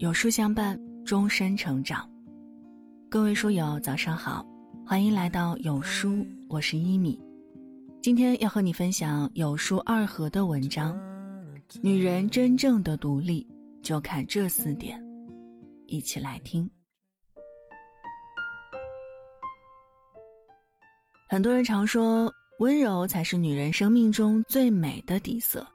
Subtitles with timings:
[0.00, 2.08] 有书相伴，终身成长。
[3.10, 4.42] 各位书友，早上好，
[4.86, 7.20] 欢迎来到有书，我是一米。
[8.00, 10.98] 今天要和你分享有书二合的文章。
[11.82, 13.46] 女人真正的独立，
[13.82, 14.98] 就看这四点，
[15.86, 16.68] 一起来听。
[21.28, 25.66] 很多人常说，温柔才是女人生命中最美的底色。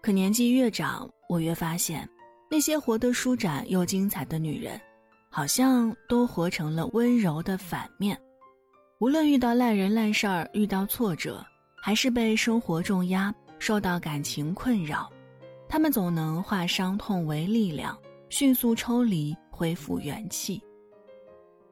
[0.00, 2.08] 可年纪越长，我越发现，
[2.48, 4.80] 那些活得舒展又精彩的女人，
[5.28, 8.18] 好像都活成了温柔的反面。
[8.98, 11.44] 无论遇到烂人烂事儿，遇到挫折，
[11.82, 15.10] 还是被生活重压，受到感情困扰，
[15.68, 20.62] 她们总能化伤痛为力量，迅速抽离，恢复元气。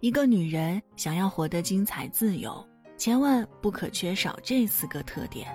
[0.00, 2.62] 一个女人想要活得精彩自由，
[2.98, 5.48] 千万不可缺少这四个特点。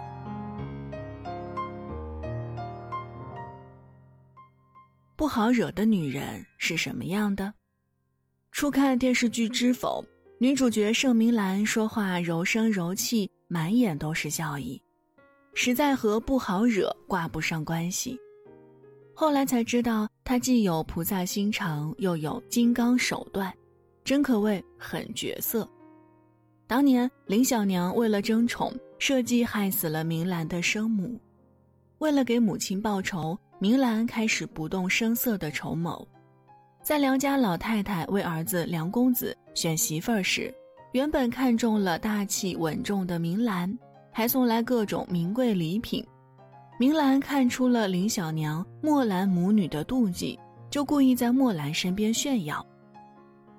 [5.20, 7.54] 不好惹的女人是什么样的？
[8.54, 10.02] 初看电视剧《知否》，
[10.38, 14.82] 女主角盛明兰说话柔声柔气，满眼都是笑意，
[15.54, 18.18] 实在和不好惹挂不上关系。
[19.14, 23.54] 后来才知道，她既有菩萨心肠，又有金刚手段，
[24.06, 25.70] 真可谓狠角色。
[26.66, 31.20] 当年林小娘为了争宠，设计害死了明兰的生母，
[32.00, 33.38] 为了给母亲报仇。
[33.62, 36.08] 明兰开始不动声色的筹谋，
[36.82, 40.50] 在梁家老太太为儿子梁公子选媳妇儿时，
[40.94, 43.78] 原本看中了大气稳重的明兰，
[44.14, 46.02] 还送来各种名贵礼品。
[46.80, 50.40] 明兰看出了林小娘、墨兰母女的妒忌，
[50.70, 52.66] 就故意在墨兰身边炫耀。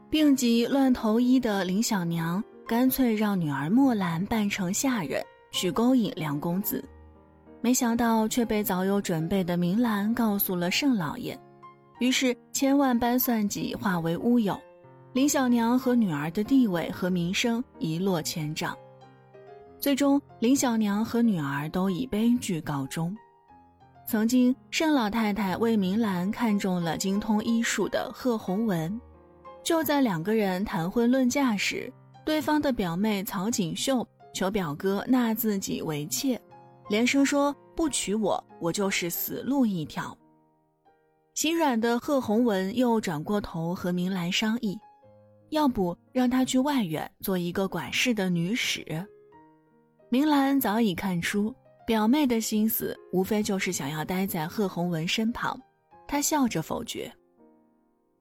[0.08, 6.82] 病急乱投医的林小娘干脆让女儿墨兰扮成下人，去勾引梁公子。
[7.62, 11.38] 没想到却被早有准备的明兰告诉了盛老爷，
[11.98, 14.58] 于是千万般算计化为乌有，
[15.12, 18.74] 林小娘和女儿的地位和名声一落千丈，
[19.78, 23.14] 最终林小娘和女儿都以悲剧告终。
[24.06, 29.00] 曾经盛老太太为明兰看中了精通医术的贺洪文，
[29.62, 31.92] 就在两个人谈婚论嫁时，
[32.24, 36.40] 对方的表妹曹锦绣求表哥纳自己为妾。
[36.90, 40.14] 连声说不娶我，我就是死路一条。
[41.34, 44.76] 心软的贺宏文又转过头和明兰商议，
[45.50, 48.84] 要不让她去外院做一个管事的女使。
[50.08, 51.54] 明兰早已看出
[51.86, 55.56] 表妹的心思，无非就是想要待在贺宏文身旁。
[56.08, 57.10] 她笑着否决：“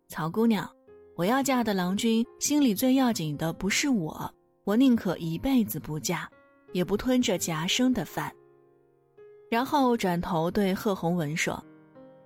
[0.10, 0.70] 曹姑娘，
[1.18, 4.32] 我要嫁的郎君心里最要紧的不是我，
[4.64, 6.30] 我宁可一辈子不嫁，
[6.72, 8.32] 也不吞着夹生的饭。”
[9.50, 11.62] 然后转头对贺洪文说：“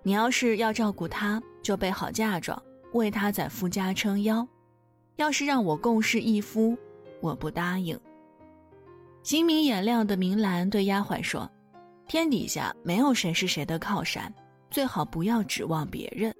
[0.03, 2.61] 你要是要照顾他，就备好嫁妆，
[2.91, 4.45] 为他在夫家撑腰；
[5.15, 6.77] 要是让我共侍一夫，
[7.21, 7.97] 我不答应。”
[9.23, 11.49] 心明眼亮的明兰对丫鬟说
[12.09, 14.31] ：“天底下没有谁是谁的靠山，
[14.69, 16.35] 最好不要指望别人。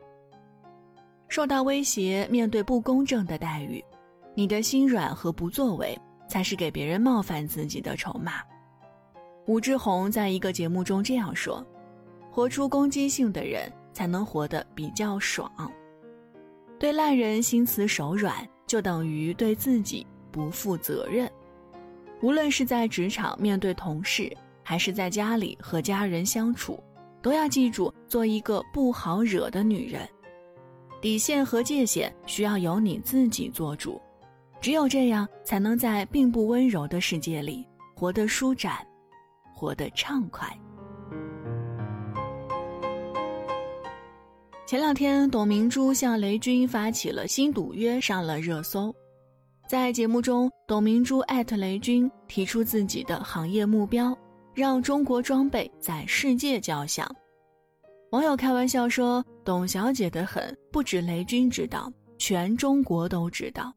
[1.29, 3.81] 受到威胁，面对不公正的待遇，
[4.35, 8.41] 你的心软和不作为，才是给别人冒犯自己的筹码。”
[9.45, 11.65] 武志红在一个节目中这样说
[12.31, 15.51] ：“活出攻击性的人，才能活得比较爽。
[16.79, 21.29] 对烂人心慈手软，就等于对自己不负责任。
[22.21, 24.31] 无论是在职场面对同事，
[24.63, 26.81] 还是在家里和家人相处，
[27.21, 30.07] 都要记住做一个不好惹的女人。
[31.01, 34.01] 底线和界限需要由你自己做主，
[34.61, 38.77] 只有这样，才能在并不温柔的世界里活得舒展。”
[39.53, 40.47] 活得畅快。
[44.65, 48.93] 前两天，董明珠向雷军发起了新赌约，上了热搜。
[49.67, 54.17] 在节目中，董明珠艾特雷军，提出自己的行业目标，
[54.53, 57.09] 让中国装备在世界交响。
[58.11, 63.73] 网友开玩笑说：“董小姐的狠，不止雷军知道，全中国都知道。”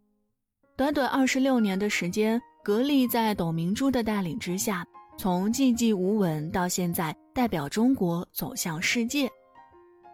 [0.77, 4.87] 短短二十六年的时间，格力在董明珠的带领之下。
[5.19, 9.27] 从寂寂无闻到现在，代表中国走向世界。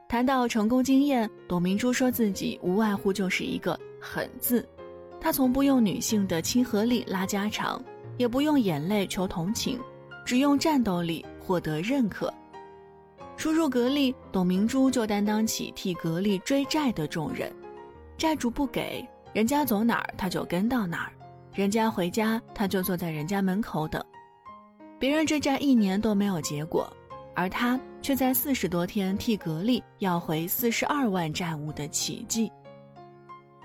[0.09, 4.67] 谈到成功经验，董明珠说自己无外乎就是一个“狠”字。
[5.21, 7.83] 她从不用女性的亲和力拉家常，
[8.17, 9.81] 也不用眼泪求同情，
[10.25, 12.33] 只用战斗力获得认可。
[13.37, 17.53] 初入格力，董明珠就担当起替格力追债的重任。
[18.17, 21.11] 债主不给，人家走哪儿，他就跟到哪儿；
[21.53, 24.01] 人家回家，他就坐在人家门口等。
[25.03, 26.89] 别人追债一年都没有结果，
[27.35, 32.49] 而他却在四十多天替格力要回四十二万债务的奇迹。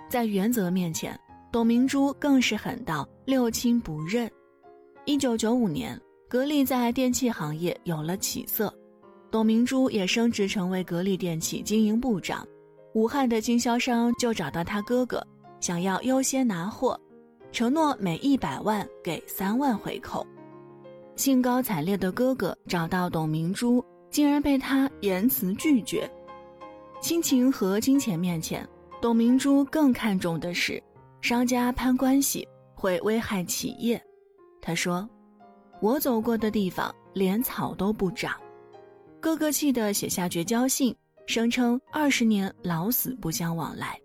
[0.09, 1.15] 在原则面前，
[1.51, 4.27] 董明珠更是狠到六亲不认。
[5.05, 5.95] 一九九五年，
[6.27, 8.73] 格力在电器行业有了起色，
[9.29, 12.43] 董明珠也升职成为格力电器经营部长。
[12.95, 15.23] 武汉的经销商就找到他哥哥，
[15.59, 16.99] 想要优先拿货，
[17.51, 20.25] 承诺每一百万给三万回扣。
[21.17, 26.09] 兴高采烈的哥哥找到董明珠，竟然被他严词拒绝。
[27.01, 28.65] 亲情和金钱面前，
[29.01, 30.81] 董明珠更看重的是
[31.19, 33.99] 商家攀关系会危害企业。
[34.61, 35.09] 他说
[35.81, 38.39] ：“我走过的地方连草都不长。”
[39.19, 43.99] 哥哥气得写下绝交信，声称二十年老死不相往来。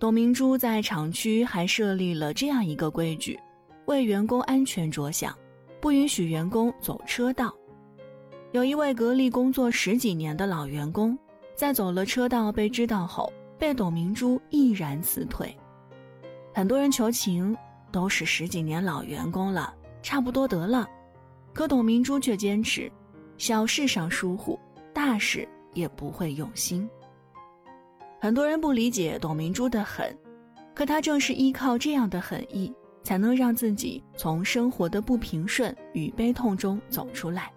[0.00, 3.38] 董明珠在厂区还设立了这样一个规矩：
[3.86, 5.36] 为员工安全着想，
[5.84, 7.54] 不允许员工走车道。
[8.52, 11.14] 有一位格力工作十几年的老员工，
[11.54, 15.54] 在走了车道被知道后，被董明珠毅然辞退。
[16.54, 17.54] 很多人求情。
[17.92, 19.72] 都是十几年老员工了，
[20.02, 20.88] 差不多得了。
[21.52, 22.90] 可董明珠却坚持，
[23.38, 24.58] 小事上疏忽，
[24.92, 26.90] 大事也不会用心。
[28.20, 30.12] 很多人不理解董明珠的狠，
[30.74, 37.52] 可她正是依靠这样的狠意，才能让自己从生活的不平顺与悲痛中走出来，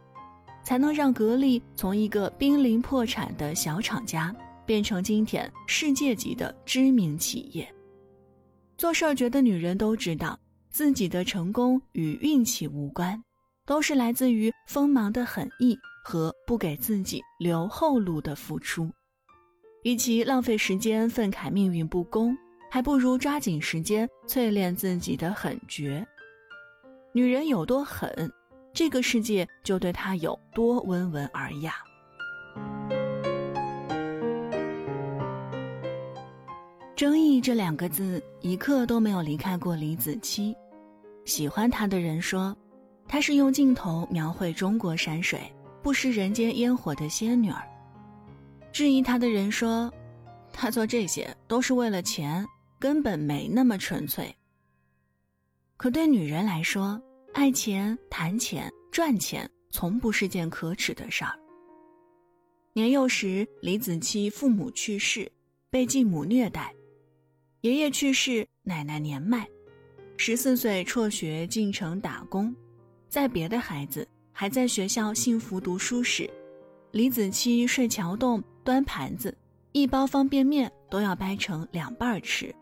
[0.63, 4.35] 才能让格力从一个濒临破产的小厂家，
[4.65, 7.67] 变成今天世界级的知名企业。
[8.77, 10.38] 做事儿觉得女人都知道，
[10.69, 13.19] 自己的成功与运气无关，
[13.65, 18.91] 都是来自于锋芒的狠意和不给自己留后路的付出。
[19.83, 22.38] 与其浪费时间愤慨命运不公，
[22.77, 26.06] 还不如抓紧时间淬炼自己的狠绝。
[27.12, 28.31] 女人有多狠，
[28.71, 31.74] 这个世界就对她有多温文尔雅。
[36.95, 40.56] 争议这两个字一刻都没有离开过李子柒。
[41.25, 42.56] 喜欢她的人说，
[43.07, 45.51] 她是用镜头描绘中国山水、
[45.81, 47.57] 不食人间烟火的仙女儿；
[48.71, 49.91] 质疑她的人说，
[50.53, 52.45] 她做这些都是为了钱，
[52.79, 54.35] 根本没那么纯粹。
[55.75, 57.01] 可对女人来说，
[57.33, 61.38] 爱钱、谈钱、赚钱，从不是件可耻的事儿。
[62.74, 65.31] 年幼时，李子柒父母去世，
[65.69, 66.74] 被继母虐待。
[67.62, 69.47] 爷爷去世，奶奶年迈，
[70.15, 72.56] 十四岁辍学进城打工，
[73.09, 76.29] 在别的孩子还在学校幸福读书时，
[76.91, 79.35] 李子柒睡桥洞端盘子，
[79.71, 82.53] 一包方便面都要掰成两半吃。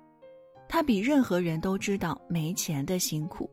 [0.75, 3.49] 他比任何人都知道没钱的辛苦。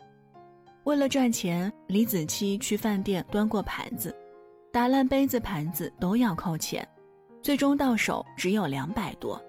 [0.83, 4.13] 为了赚钱，李子柒去饭店端过盘子，
[4.73, 6.85] 打烂杯子盘子都要扣钱，
[7.41, 9.41] 最终到手只有两百多。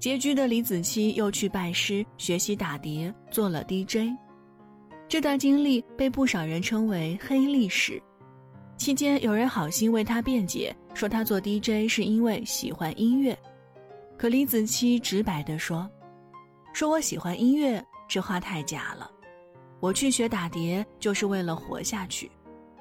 [0.00, 4.16] 拮据的李子柒又去拜师学习打碟，做了 DJ。
[5.06, 8.02] 这段经历被不少人称为黑历史。
[8.78, 13.38] 期间有人好心为他辩解，说他做 DJ 是因为喜欢音乐。
[14.16, 15.86] 可李子柒直白地说
[16.72, 19.10] ：“说我喜欢音乐，这话太假了。
[19.80, 22.30] 我去学打碟就是为了活下去，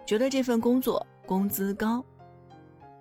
[0.05, 2.03] 觉得这份工作工资高。”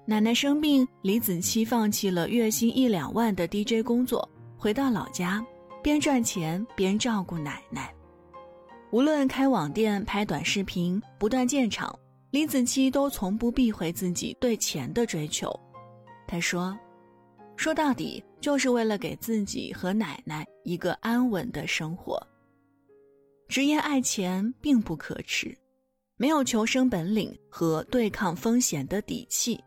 [0.06, 4.26] 奶奶生病，李子柒放弃了月薪一两万的 DJ 工作，
[4.56, 5.44] 回到老家，
[5.82, 7.92] 边赚钱边照顾奶奶。
[8.90, 11.94] 无论开网店、拍短视频、不断建厂，
[12.30, 15.52] 李子柒都从不避讳自己对钱的追求。
[16.26, 16.74] 他说
[17.54, 22.20] ：“说到底，就是为了给自己和奶奶一个安稳的生活。
[23.48, 25.56] 直言爱钱并不可耻，
[26.16, 29.58] 没有求生本领和对抗风险的底气。”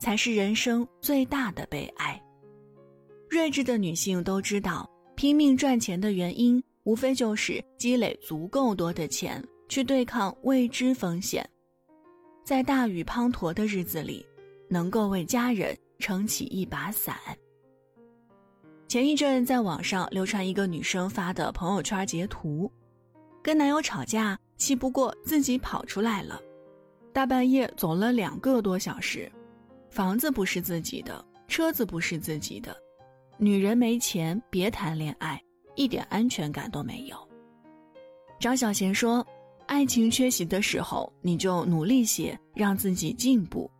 [0.00, 2.18] 才是人生最大的悲哀。
[3.28, 11.46] 睿智的女性都知道，拼命赚钱的原因，无非就是积累足够多的钱去对抗未知风险，
[12.46, 14.24] 在大雨滂沱的日子里，
[14.70, 17.14] 能够为家人撑起一把伞。
[18.90, 22.68] 前一阵在网上流传一个女生发的朋友圈截图，
[23.40, 26.40] 跟男友吵架，气不过自己跑出来了，
[27.12, 29.30] 大半夜走了两个多小时。
[29.90, 32.76] 房子不是自己的，车子不是自己的，
[33.38, 35.40] 女人没钱别谈恋爱，
[35.76, 37.16] 一点安全感都没有。
[38.40, 39.24] 张小娴说
[39.68, 43.70] ：“爱情缺席的时候，你就努力些，让自己进步。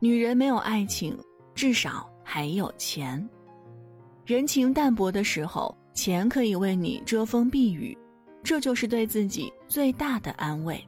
[0.00, 1.14] 女人没有爱情，
[1.54, 3.28] 至少还有钱。
[4.28, 7.96] 人情淡薄的时候，钱可以为你遮风避雨，
[8.42, 10.78] 这就是对自己最大的安慰。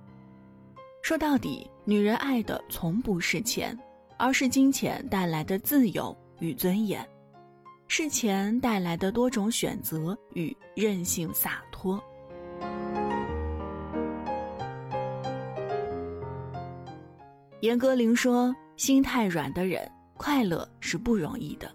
[1.00, 3.75] 说到底，女人爱的从不是钱，
[4.18, 7.02] 而是金钱带来的自由与尊严，
[7.88, 11.99] 是钱带来的多种选择与任性洒脱。
[17.61, 21.73] 严歌苓说：“心太软的人，快乐是不容易的。”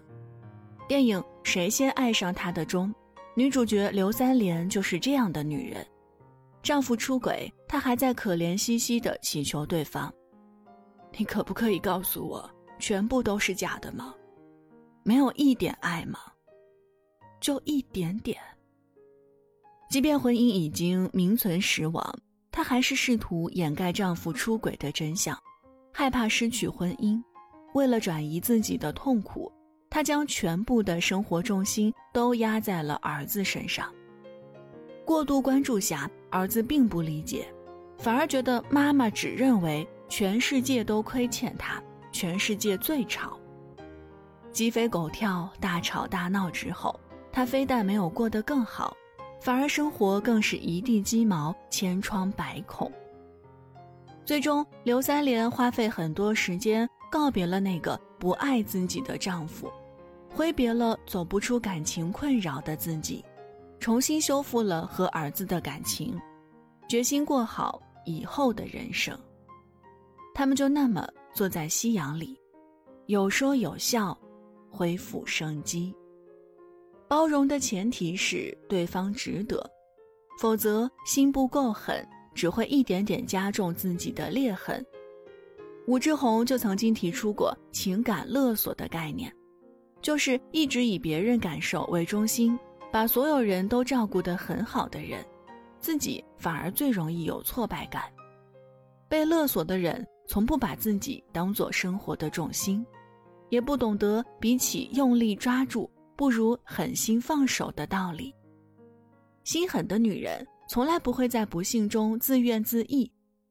[0.88, 2.94] 电影《谁先爱上他》的中，
[3.34, 5.84] 女主角刘三连就是这样的女人。
[6.62, 10.12] 丈夫出轨，她还在可怜兮兮地祈求对方
[11.18, 14.14] ：“你可不可以告诉我，全部都是假的吗？
[15.02, 16.20] 没有一点爱吗？
[17.40, 18.38] 就一点点？”
[19.90, 22.16] 即便婚姻已经名存实亡，
[22.52, 25.36] 她还是试图掩盖丈夫出轨的真相。
[25.92, 27.20] 害怕失去婚姻，
[27.74, 29.50] 为了转移自己的痛苦，
[29.96, 33.90] 他将全部的生活重心都压在了儿子身上。
[35.06, 37.46] 过度关注下，儿子并不理解，
[37.96, 43.38] 反而觉得妈妈只认为全世界都亏欠他，全世界最吵。
[44.52, 47.00] 鸡飞狗跳、大吵大闹之后，
[47.32, 48.94] 他非但没有过得更好，
[49.40, 52.92] 反而生活更是一地鸡毛、千疮百孔。
[54.26, 59.72] 最终，刘三连花费很多时间告别了那个不爱自己的丈夫，
[60.36, 63.24] 挥别了走不出感情困扰的自己，
[63.80, 66.14] 重新修复了和儿子的感情，
[66.86, 69.18] 决心过好以后的人生。
[70.34, 72.38] 他们就那么坐在夕阳里，
[73.06, 74.16] 有说有笑，
[74.70, 75.94] 恢复生机。
[77.08, 79.64] 包容的前提是对方值得，
[80.38, 82.06] 否则心不够狠。
[82.34, 84.84] 只会一点点加重自己的裂痕。
[85.86, 89.34] 武志红就曾经提出过情感勒索的概念，
[90.06, 92.56] 就是一直以别人感受为中心，
[92.92, 95.18] 把所有人都照顾得很好的人，
[95.80, 98.04] 自己反而最容易有挫败感。
[99.08, 102.86] 被勒索的人从不把自己当做生活的重心，
[103.48, 108.32] 也不懂得比起用力抓住，不如狠心放手的道理。
[109.42, 110.46] 心狠的女人。
[110.68, 113.10] 从来不会在不幸中自怨自艾，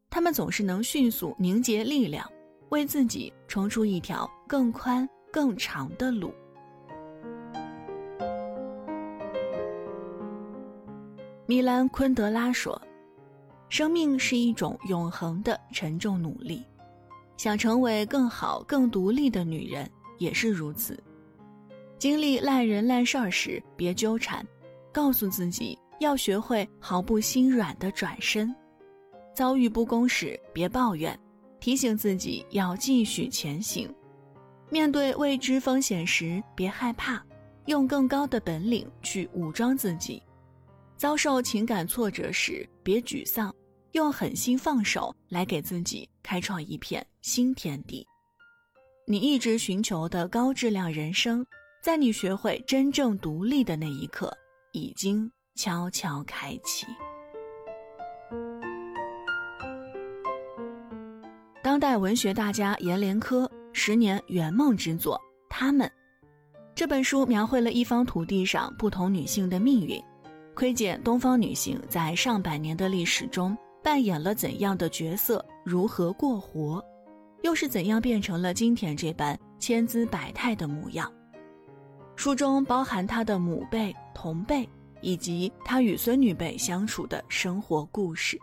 [0.09, 2.25] 她们总是能迅速凝结力量，
[2.69, 6.33] 为自己冲出一条更宽更长的路。
[11.45, 12.81] 米兰昆德拉说
[13.69, 16.63] ：“生命是一种永恒的沉重努力，
[17.37, 21.01] 想成为更好、更独立的女人也是如此。
[21.97, 24.45] 经历烂人烂事儿时，别纠缠，
[24.91, 28.53] 告诉自己。”要学会毫不心软的转身，
[29.33, 31.17] 遭遇不公时别抱怨，
[31.61, 33.89] 提醒自己要继续前行。
[34.69, 37.23] 面对未知风险时别害怕，
[37.67, 40.21] 用更高的本领去武装自己。
[40.97, 43.53] 遭受情感挫折时别沮丧，
[43.91, 48.05] 用狠心放手来给自己开创一片新天地。
[49.07, 51.45] 你一直寻求的高质量人生，
[51.81, 54.35] 在你学会真正独立的那一刻，
[54.71, 55.31] 已经。
[55.57, 56.85] 悄悄开启。
[61.63, 65.15] 当代文学大家阎连科十年圆梦之作
[65.49, 65.87] 《他们》
[66.75, 69.97] 这本书，描绘了一方土地上不同女性的命运，
[70.55, 76.83] 窥见东方女性在上百年的历史中扮演了怎样的角色，如何过活，
[77.43, 81.11] 又是怎样变成了今天这般千姿百态的模样。
[82.15, 84.67] 书中包含她的母辈、同辈。
[85.01, 88.39] 以及她与孙女辈相处的生活故事，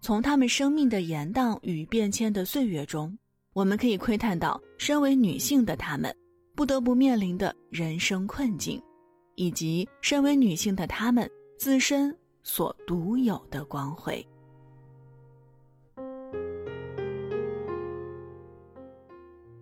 [0.00, 3.16] 从他们生命的延宕与变迁的岁月中，
[3.52, 6.12] 我们可以窥探到身为女性的她们
[6.56, 8.82] 不得不面临的人生困境，
[9.40, 14.22] 以及身为女性的她们自身所独有的光辉。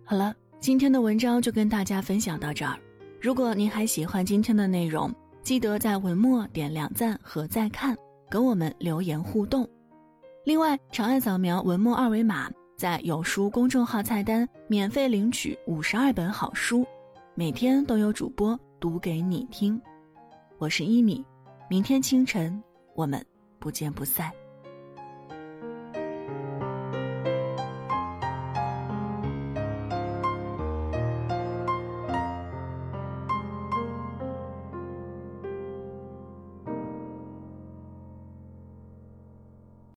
[0.03, 2.77] 好了，今天的文章就跟大家分享到这儿。
[3.21, 5.09] 如果您还喜欢今天的内容，
[5.41, 7.95] 记得在文末点亮赞和再看，
[8.29, 9.65] 跟我们留言互动。
[10.43, 16.85] 另外，长按扫描文末二维码，在有书公众号菜单免费领取五十二本好书，
[17.33, 19.79] 每天都有主播读给你听。
[20.57, 21.25] 我是一米，
[21.69, 22.63] 明天清晨
[22.95, 23.23] 我们
[23.59, 24.31] 不见不散。